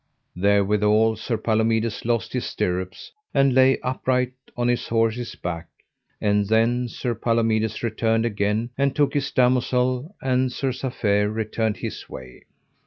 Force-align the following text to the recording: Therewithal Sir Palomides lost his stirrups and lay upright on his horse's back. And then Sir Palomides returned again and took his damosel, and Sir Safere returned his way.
Therewithal 0.35 1.15
Sir 1.17 1.37
Palomides 1.37 2.05
lost 2.05 2.33
his 2.33 2.45
stirrups 2.47 3.11
and 3.35 3.53
lay 3.53 3.77
upright 3.81 4.33
on 4.57 4.67
his 4.67 4.87
horse's 4.87 5.35
back. 5.35 5.67
And 6.19 6.47
then 6.47 6.87
Sir 6.87 7.13
Palomides 7.13 7.83
returned 7.83 8.25
again 8.25 8.71
and 8.79 8.95
took 8.95 9.13
his 9.13 9.29
damosel, 9.29 10.15
and 10.19 10.51
Sir 10.51 10.71
Safere 10.71 11.31
returned 11.31 11.77
his 11.77 12.09
way. 12.09 12.45